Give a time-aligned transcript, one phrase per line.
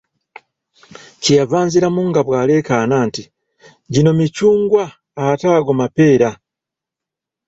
[1.21, 3.23] Kye yava anziramu nga bw'aleekaana nti,
[3.93, 4.83] gino micungwa
[5.25, 6.29] ate ago mapeera.